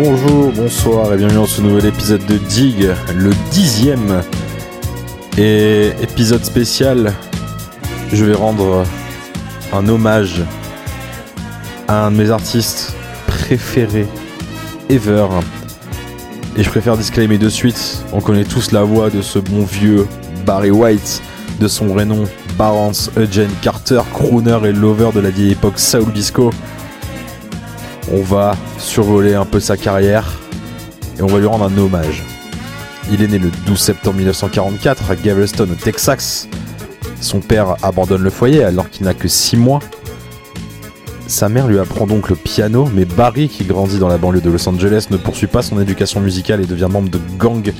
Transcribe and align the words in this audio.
Bonjour, 0.00 0.52
bonsoir 0.52 1.12
et 1.12 1.16
bienvenue 1.16 1.38
dans 1.38 1.46
ce 1.46 1.60
nouvel 1.60 1.86
épisode 1.86 2.24
de 2.26 2.36
Dig, 2.36 2.88
le 3.14 3.30
dixième 3.50 4.22
et 5.36 5.88
épisode 6.00 6.44
spécial. 6.44 7.12
Je 8.12 8.24
vais 8.24 8.34
rendre 8.34 8.84
un 9.72 9.88
hommage 9.88 10.42
à 11.88 12.06
un 12.06 12.10
de 12.10 12.16
mes 12.16 12.30
artistes 12.30 12.94
préférés 13.26 14.06
ever, 14.88 15.26
et 16.58 16.64
je 16.64 16.70
préfère 16.70 16.96
disclaimer 16.96 17.38
de 17.38 17.48
suite, 17.48 18.04
on 18.12 18.20
connaît 18.20 18.42
tous 18.42 18.72
la 18.72 18.82
voix 18.82 19.10
de 19.10 19.22
ce 19.22 19.38
bon 19.38 19.62
vieux 19.62 20.08
Barry 20.44 20.72
White, 20.72 21.22
de 21.60 21.68
son 21.68 21.86
vrai 21.86 22.04
nom 22.04 22.24
Barance 22.58 23.12
Eugene 23.16 23.52
Carter, 23.62 24.00
crooner 24.12 24.58
et 24.64 24.72
lover 24.72 25.10
de 25.14 25.20
la 25.20 25.30
vieille 25.30 25.52
époque 25.52 25.78
Soul 25.78 26.12
Disco. 26.12 26.50
On 28.12 28.22
va 28.22 28.56
survoler 28.76 29.34
un 29.34 29.44
peu 29.44 29.60
sa 29.60 29.76
carrière 29.76 30.36
et 31.16 31.22
on 31.22 31.28
va 31.28 31.38
lui 31.38 31.46
rendre 31.46 31.66
un 31.66 31.78
hommage. 31.78 32.24
Il 33.12 33.22
est 33.22 33.28
né 33.28 33.38
le 33.38 33.52
12 33.64 33.78
septembre 33.78 34.16
1944 34.16 35.12
à 35.12 35.14
Galveston 35.14 35.68
au 35.70 35.76
Texas. 35.76 36.48
Son 37.20 37.38
père 37.38 37.76
abandonne 37.84 38.22
le 38.22 38.30
foyer 38.30 38.64
alors 38.64 38.90
qu'il 38.90 39.06
n'a 39.06 39.14
que 39.14 39.28
6 39.28 39.56
mois. 39.58 39.78
Sa 41.28 41.50
mère 41.50 41.68
lui 41.68 41.78
apprend 41.78 42.06
donc 42.06 42.30
le 42.30 42.36
piano, 42.36 42.88
mais 42.94 43.04
Barry, 43.04 43.50
qui 43.50 43.64
grandit 43.64 43.98
dans 43.98 44.08
la 44.08 44.16
banlieue 44.16 44.40
de 44.40 44.48
Los 44.48 44.66
Angeles, 44.66 45.08
ne 45.10 45.18
poursuit 45.18 45.46
pas 45.46 45.60
son 45.60 45.78
éducation 45.78 46.20
musicale 46.20 46.62
et 46.62 46.66
devient 46.66 46.88
membre 46.90 47.10
de 47.10 47.20
gang 47.38 47.70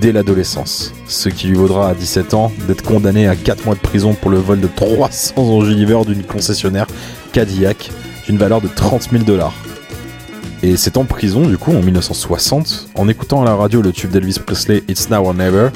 dès 0.00 0.10
l'adolescence. 0.10 0.92
Ce 1.06 1.28
qui 1.28 1.46
lui 1.46 1.54
vaudra 1.54 1.88
à 1.88 1.94
17 1.94 2.34
ans 2.34 2.50
d'être 2.66 2.82
condamné 2.82 3.28
à 3.28 3.36
4 3.36 3.64
mois 3.64 3.76
de 3.76 3.80
prison 3.80 4.14
pour 4.14 4.32
le 4.32 4.38
vol 4.38 4.60
de 4.60 4.66
300 4.66 5.34
engiveurs 5.36 6.04
d'une 6.04 6.24
concessionnaire 6.24 6.88
Cadillac 7.32 7.92
d'une 8.26 8.38
valeur 8.38 8.60
de 8.60 8.66
30 8.66 9.10
000 9.12 9.22
dollars. 9.22 9.54
Et 10.64 10.76
c'est 10.76 10.96
en 10.96 11.04
prison, 11.04 11.46
du 11.46 11.58
coup, 11.58 11.70
en 11.70 11.82
1960, 11.82 12.88
en 12.96 13.08
écoutant 13.08 13.42
à 13.42 13.44
la 13.44 13.54
radio 13.54 13.82
le 13.82 13.92
tube 13.92 14.10
d'Elvis 14.10 14.40
Presley 14.44 14.82
It's 14.88 15.08
Now 15.10 15.28
or 15.28 15.34
Never, 15.34 15.68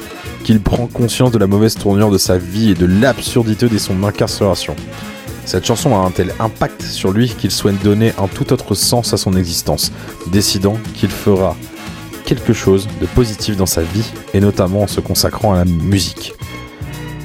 qu'il 0.43 0.59
prend 0.59 0.85
conscience 0.87 1.31
de 1.31 1.37
la 1.37 1.47
mauvaise 1.47 1.75
tournure 1.75 2.11
de 2.11 2.17
sa 2.17 2.37
vie 2.37 2.71
et 2.71 2.75
de 2.75 2.85
l'absurdité 2.85 3.69
de 3.69 3.77
son 3.77 4.03
incarcération. 4.03 4.75
Cette 5.45 5.65
chanson 5.65 5.95
a 5.95 5.99
un 5.99 6.11
tel 6.11 6.33
impact 6.39 6.81
sur 6.81 7.11
lui 7.11 7.29
qu'il 7.29 7.51
souhaite 7.51 7.81
donner 7.83 8.13
un 8.17 8.27
tout 8.27 8.51
autre 8.51 8.73
sens 8.73 9.13
à 9.13 9.17
son 9.17 9.33
existence, 9.33 9.91
décidant 10.27 10.77
qu'il 10.95 11.09
fera 11.09 11.55
quelque 12.25 12.53
chose 12.53 12.87
de 12.99 13.05
positif 13.05 13.55
dans 13.55 13.67
sa 13.67 13.83
vie, 13.83 14.05
et 14.33 14.39
notamment 14.39 14.81
en 14.81 14.87
se 14.87 14.99
consacrant 14.99 15.53
à 15.53 15.57
la 15.57 15.65
musique. 15.65 16.33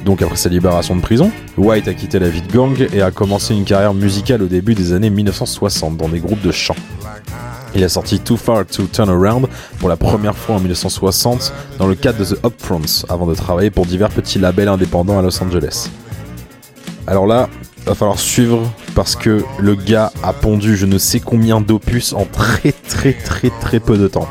Donc 0.05 0.21
après 0.21 0.35
sa 0.35 0.49
libération 0.49 0.95
de 0.95 1.01
prison, 1.01 1.31
White 1.57 1.87
a 1.87 1.93
quitté 1.93 2.19
la 2.19 2.29
vie 2.29 2.41
de 2.41 2.51
gang 2.51 2.87
et 2.93 3.01
a 3.01 3.11
commencé 3.11 3.55
une 3.55 3.65
carrière 3.65 3.93
musicale 3.93 4.43
au 4.43 4.47
début 4.47 4.75
des 4.75 4.93
années 4.93 5.09
1960 5.09 5.97
dans 5.97 6.09
des 6.09 6.19
groupes 6.19 6.41
de 6.41 6.51
chant. 6.51 6.75
Il 7.73 7.83
a 7.83 7.89
sorti 7.89 8.19
Too 8.19 8.37
Far 8.37 8.65
to 8.65 8.83
Turn 8.83 9.09
Around 9.09 9.47
pour 9.79 9.89
la 9.89 9.97
première 9.97 10.35
fois 10.35 10.55
en 10.55 10.59
1960 10.59 11.53
dans 11.77 11.87
le 11.87 11.95
cadre 11.95 12.19
de 12.19 12.25
The 12.25 12.45
Upfronts 12.45 13.05
avant 13.09 13.25
de 13.25 13.33
travailler 13.33 13.69
pour 13.69 13.85
divers 13.85 14.09
petits 14.09 14.39
labels 14.39 14.67
indépendants 14.67 15.17
à 15.17 15.21
Los 15.21 15.41
Angeles. 15.41 15.89
Alors 17.07 17.27
là, 17.27 17.49
va 17.85 17.95
falloir 17.95 18.19
suivre 18.19 18.61
parce 18.95 19.15
que 19.15 19.43
le 19.59 19.75
gars 19.75 20.11
a 20.23 20.33
pondu 20.33 20.75
je 20.75 20.85
ne 20.85 20.97
sais 20.97 21.19
combien 21.19 21.61
d'opus 21.61 22.13
en 22.13 22.25
très 22.25 22.71
très 22.71 23.13
très 23.13 23.49
très 23.61 23.79
peu 23.79 23.97
de 23.97 24.07
temps. 24.07 24.27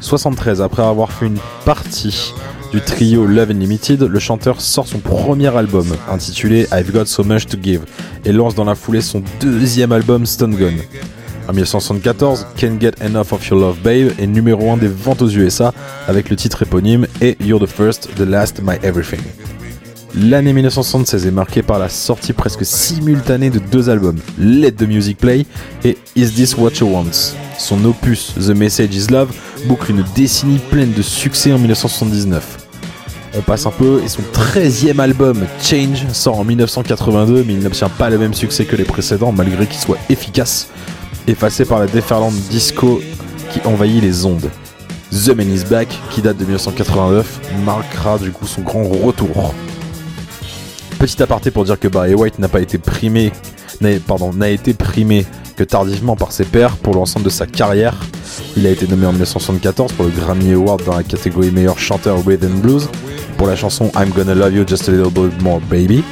73, 0.00 0.62
après 0.62 0.82
avoir 0.82 1.10
fait 1.10 1.26
une 1.26 1.38
partie 1.64 2.32
du 2.72 2.80
trio 2.80 3.26
Love 3.26 3.50
Unlimited, 3.50 4.02
le 4.02 4.18
chanteur 4.18 4.60
sort 4.60 4.86
son 4.86 4.98
premier 4.98 5.54
album 5.56 5.86
intitulé 6.10 6.66
I've 6.72 6.92
Got 6.92 7.06
So 7.06 7.24
Much 7.24 7.46
to 7.46 7.56
Give 7.60 7.82
et 8.24 8.32
lance 8.32 8.54
dans 8.54 8.64
la 8.64 8.74
foulée 8.74 9.00
son 9.00 9.22
deuxième 9.40 9.92
album 9.92 10.26
Stone 10.26 10.54
Gun. 10.54 10.74
En 11.48 11.52
1974, 11.52 12.46
Can't 12.56 12.80
Get 12.80 12.94
Enough 13.00 13.32
of 13.32 13.48
Your 13.48 13.60
Love 13.60 13.78
Babe 13.80 14.10
est 14.18 14.26
numéro 14.26 14.72
1 14.72 14.78
des 14.78 14.88
ventes 14.88 15.22
aux 15.22 15.28
USA 15.28 15.72
avec 16.08 16.28
le 16.28 16.36
titre 16.36 16.62
éponyme 16.62 17.06
et 17.20 17.36
You're 17.40 17.60
the 17.60 17.66
First, 17.66 18.10
The 18.16 18.22
Last, 18.22 18.60
My 18.62 18.74
Everything. 18.82 19.20
L'année 20.18 20.54
1976 20.54 21.26
est 21.26 21.30
marquée 21.30 21.62
par 21.62 21.78
la 21.78 21.90
sortie 21.90 22.32
presque 22.32 22.64
simultanée 22.64 23.50
de 23.50 23.58
deux 23.58 23.90
albums, 23.90 24.16
Let 24.38 24.72
the 24.72 24.88
Music 24.88 25.18
Play 25.18 25.44
et 25.84 25.98
Is 26.16 26.30
This 26.30 26.56
What 26.56 26.70
You 26.80 26.86
Want. 26.90 27.34
Son 27.58 27.84
opus 27.84 28.32
The 28.34 28.54
Message 28.56 28.94
Is 28.94 29.08
Love 29.10 29.28
boucle 29.66 29.90
une 29.90 30.02
décennie 30.14 30.58
pleine 30.70 30.92
de 30.94 31.02
succès 31.02 31.52
en 31.52 31.58
1979. 31.58 32.66
On 33.36 33.42
passe 33.42 33.66
un 33.66 33.70
peu 33.70 34.00
et 34.02 34.08
son 34.08 34.22
13e 34.32 34.98
album 35.00 35.44
Change 35.60 36.08
sort 36.14 36.40
en 36.40 36.44
1982 36.44 37.44
mais 37.46 37.52
il 37.52 37.60
n'obtient 37.60 37.90
pas 37.90 38.08
le 38.08 38.16
même 38.16 38.32
succès 38.32 38.64
que 38.64 38.74
les 38.74 38.84
précédents 38.84 39.32
malgré 39.32 39.66
qu'il 39.66 39.78
soit 39.78 39.98
efficace, 40.08 40.68
effacé 41.26 41.66
par 41.66 41.78
la 41.78 41.86
déferlante 41.88 42.32
disco 42.48 43.02
qui 43.52 43.60
envahit 43.66 44.02
les 44.02 44.24
ondes. 44.24 44.48
The 45.12 45.36
Man 45.36 45.52
Is 45.52 45.64
Back, 45.68 45.88
qui 46.10 46.22
date 46.22 46.38
de 46.38 46.44
1989, 46.44 47.40
marquera 47.66 48.18
du 48.18 48.30
coup 48.30 48.46
son 48.46 48.62
grand 48.62 48.82
retour. 48.82 49.54
Petit 50.98 51.22
aparté 51.22 51.50
pour 51.50 51.64
dire 51.64 51.78
que 51.78 51.88
Barry 51.88 52.14
White 52.14 52.38
n'a 52.38 52.48
pas 52.48 52.60
été 52.60 52.78
primé, 52.78 53.30
n'a 53.80 54.48
été 54.48 54.74
primé 54.74 55.26
que 55.56 55.64
tardivement 55.64 56.16
par 56.16 56.32
ses 56.32 56.44
pairs 56.44 56.76
pour 56.76 56.94
l'ensemble 56.94 57.24
de 57.24 57.30
sa 57.30 57.46
carrière. 57.46 57.94
Il 58.56 58.66
a 58.66 58.70
été 58.70 58.86
nommé 58.86 59.06
en 59.06 59.12
1974 59.12 59.92
pour 59.92 60.06
le 60.06 60.10
Grammy 60.10 60.52
Award 60.52 60.84
dans 60.84 60.96
la 60.96 61.02
catégorie 61.02 61.50
meilleur 61.50 61.78
chanteur 61.78 62.24
rhythm 62.24 62.60
blues 62.60 62.88
pour 63.36 63.46
la 63.46 63.56
chanson 63.56 63.90
I'm 63.94 64.10
Gonna 64.10 64.34
Love 64.34 64.54
You 64.54 64.64
Just 64.66 64.88
a 64.88 64.92
Little 64.92 65.10
Bit 65.10 65.42
More 65.42 65.60
Baby, 65.60 66.02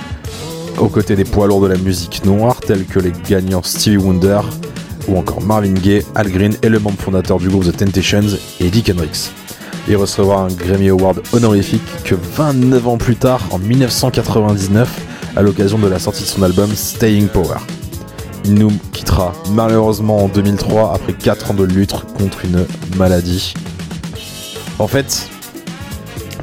aux 0.78 0.88
côtés 0.88 1.16
des 1.16 1.24
poids 1.24 1.46
lourds 1.46 1.62
de 1.62 1.68
la 1.68 1.78
musique 1.78 2.24
noire 2.24 2.60
tels 2.60 2.84
que 2.84 2.98
les 2.98 3.12
gagnants 3.28 3.62
Stevie 3.62 3.96
Wonder 3.96 4.40
ou 5.08 5.16
encore 5.18 5.40
Marvin 5.42 5.72
Gaye, 5.72 6.02
Al 6.14 6.30
Green 6.30 6.54
et 6.62 6.68
le 6.68 6.78
membre 6.78 7.00
fondateur 7.00 7.38
du 7.38 7.48
groupe 7.48 7.64
The 7.64 7.76
Temptations, 7.76 8.36
Eddie 8.60 8.82
Kendricks. 8.82 9.30
Il 9.86 9.96
recevra 9.96 10.42
un 10.42 10.48
Grammy 10.48 10.88
Award 10.88 11.20
honorifique 11.32 11.82
que 12.04 12.14
29 12.14 12.88
ans 12.88 12.96
plus 12.96 13.16
tard, 13.16 13.42
en 13.50 13.58
1999, 13.58 14.88
à 15.36 15.42
l'occasion 15.42 15.78
de 15.78 15.88
la 15.88 15.98
sortie 15.98 16.22
de 16.22 16.28
son 16.28 16.42
album 16.42 16.70
Staying 16.74 17.28
Power. 17.28 17.58
Il 18.46 18.54
nous 18.54 18.72
quittera 18.92 19.32
malheureusement 19.50 20.24
en 20.24 20.28
2003 20.28 20.94
après 20.94 21.12
4 21.12 21.50
ans 21.50 21.54
de 21.54 21.64
lutte 21.64 21.92
contre 22.18 22.44
une 22.44 22.64
maladie. 22.96 23.52
En 24.78 24.86
fait, 24.86 25.28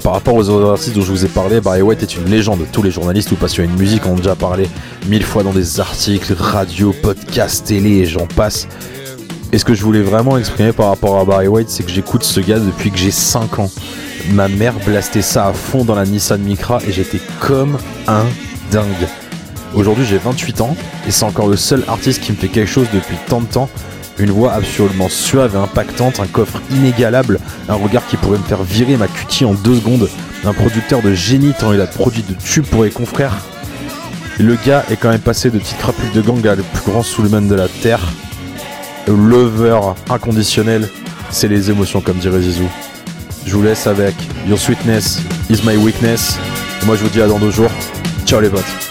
par 0.03 0.13
rapport 0.13 0.35
aux 0.35 0.49
autres 0.49 0.69
artistes 0.69 0.95
dont 0.95 1.01
je 1.01 1.11
vous 1.11 1.25
ai 1.25 1.27
parlé, 1.27 1.61
Barry 1.61 1.81
White 1.81 2.01
est 2.03 2.15
une 2.15 2.25
légende. 2.25 2.59
Tous 2.71 2.81
les 2.83 2.91
journalistes 2.91 3.31
ou 3.31 3.35
passionnés 3.35 3.71
de 3.71 3.79
musique 3.79 4.05
ont 4.05 4.15
déjà 4.15 4.35
parlé 4.35 4.67
mille 5.07 5.23
fois 5.23 5.43
dans 5.43 5.53
des 5.53 5.79
articles, 5.79 6.33
radio, 6.33 6.93
podcasts, 7.01 7.67
télé 7.67 7.97
et 7.97 8.05
j'en 8.05 8.27
passe. 8.27 8.67
Et 9.53 9.57
ce 9.57 9.65
que 9.65 9.73
je 9.73 9.83
voulais 9.83 10.01
vraiment 10.01 10.37
exprimer 10.37 10.71
par 10.71 10.87
rapport 10.87 11.19
à 11.19 11.25
Barry 11.25 11.47
White, 11.47 11.69
c'est 11.69 11.83
que 11.83 11.91
j'écoute 11.91 12.23
ce 12.23 12.39
gars 12.39 12.59
depuis 12.59 12.89
que 12.89 12.97
j'ai 12.97 13.11
5 13.11 13.59
ans. 13.59 13.69
Ma 14.31 14.47
mère 14.47 14.75
blastait 14.85 15.21
ça 15.21 15.47
à 15.47 15.53
fond 15.53 15.83
dans 15.83 15.95
la 15.95 16.05
Nissan 16.05 16.41
Micra 16.41 16.79
et 16.87 16.91
j'étais 16.93 17.19
comme 17.41 17.77
un 18.07 18.23
dingue. 18.71 19.07
Aujourd'hui 19.73 20.05
j'ai 20.05 20.17
28 20.17 20.61
ans 20.61 20.77
et 21.05 21.11
c'est 21.11 21.25
encore 21.25 21.49
le 21.49 21.57
seul 21.57 21.83
artiste 21.89 22.21
qui 22.21 22.31
me 22.31 22.37
fait 22.37 22.47
quelque 22.47 22.69
chose 22.69 22.87
depuis 22.93 23.17
tant 23.27 23.41
de 23.41 23.47
temps. 23.47 23.69
Une 24.19 24.31
voix 24.31 24.53
absolument 24.53 25.09
suave 25.09 25.55
et 25.55 25.57
impactante, 25.57 26.21
un 26.21 26.27
coffre 26.27 26.61
inégalable, 26.71 27.39
un 27.67 27.75
regard 27.75 28.05
qui 28.07 28.15
pourrait 28.15 28.37
me 28.37 28.43
faire 28.43 28.63
virer 28.63 28.95
ma 28.95 29.07
cutie 29.07 29.43
en 29.43 29.53
deux 29.53 29.75
secondes, 29.75 30.09
un 30.45 30.53
producteur 30.53 31.01
de 31.01 31.13
génie 31.13 31.53
tant 31.59 31.73
il 31.73 31.81
a 31.81 31.87
produit 31.87 32.23
de 32.23 32.35
tubes 32.35 32.65
pour 32.65 32.85
les 32.85 32.91
confrères. 32.91 33.35
Le 34.39 34.55
gars 34.65 34.85
est 34.89 34.95
quand 34.95 35.09
même 35.09 35.19
passé 35.19 35.49
de 35.49 35.59
petite 35.59 35.77
crapule 35.77 36.11
de 36.13 36.21
gang 36.21 36.45
à 36.47 36.55
le 36.55 36.63
plus 36.63 36.89
grand 36.89 37.03
soulman 37.03 37.47
de 37.47 37.55
la 37.55 37.67
terre. 37.67 38.01
Lover 39.07 39.79
inconditionnel, 40.09 40.87
c'est 41.29 41.47
les 41.47 41.69
émotions 41.71 42.01
comme 42.01 42.17
dirait 42.17 42.41
Zizou. 42.41 42.69
Je 43.45 43.55
vous 43.55 43.63
laisse 43.63 43.87
avec 43.87 44.15
Your 44.47 44.59
Sweetness 44.59 45.19
is 45.49 45.61
my 45.65 45.75
weakness. 45.77 46.37
Moi 46.85 46.95
je 46.95 47.03
vous 47.03 47.09
dis 47.09 47.21
à 47.21 47.27
dans 47.27 47.39
deux 47.39 47.51
jours. 47.51 47.71
Ciao 48.25 48.39
les 48.39 48.49
potes. 48.49 48.90